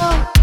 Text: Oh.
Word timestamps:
Oh. 0.00 0.37